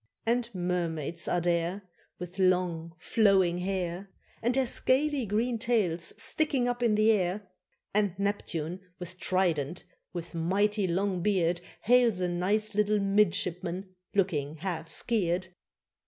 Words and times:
And 0.25 0.49
mermaids 0.55 1.27
are 1.27 1.41
there, 1.41 1.83
With 2.17 2.39
long 2.39 2.95
flowing 2.97 3.59
hair, 3.59 4.09
And 4.41 4.55
their 4.55 4.65
scaly 4.65 5.27
green 5.27 5.59
tails 5.59 6.19
sticking 6.19 6.67
up 6.67 6.81
in 6.81 6.95
the 6.95 7.11
air; 7.11 7.47
And 7.93 8.17
Neptune 8.17 8.79
with 8.97 9.19
trident, 9.19 9.83
with 10.11 10.33
mighty 10.33 10.87
long 10.87 11.21
beard, 11.21 11.61
Hails 11.83 12.19
a 12.19 12.27
nice 12.27 12.73
little 12.73 12.97
midshipman, 12.99 13.93
looking 14.15 14.55
half 14.55 14.89
"skeer'd." 14.89 15.49